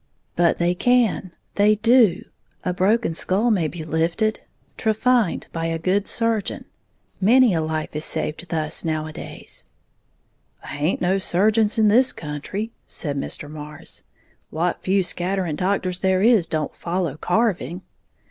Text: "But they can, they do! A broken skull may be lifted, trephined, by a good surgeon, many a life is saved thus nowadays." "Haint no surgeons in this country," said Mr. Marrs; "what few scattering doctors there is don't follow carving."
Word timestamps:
"But 0.35 0.57
they 0.57 0.73
can, 0.73 1.31
they 1.57 1.75
do! 1.75 2.23
A 2.63 2.73
broken 2.73 3.13
skull 3.13 3.51
may 3.51 3.67
be 3.67 3.83
lifted, 3.83 4.39
trephined, 4.75 5.45
by 5.53 5.67
a 5.67 5.77
good 5.77 6.07
surgeon, 6.07 6.65
many 7.19 7.53
a 7.53 7.61
life 7.61 7.95
is 7.95 8.03
saved 8.03 8.49
thus 8.49 8.83
nowadays." 8.83 9.67
"Haint 10.63 11.01
no 11.01 11.19
surgeons 11.19 11.77
in 11.77 11.87
this 11.87 12.13
country," 12.13 12.71
said 12.87 13.15
Mr. 13.15 13.47
Marrs; 13.47 14.01
"what 14.49 14.81
few 14.81 15.03
scattering 15.03 15.55
doctors 15.55 15.99
there 15.99 16.23
is 16.23 16.47
don't 16.47 16.75
follow 16.75 17.15
carving." 17.15 17.83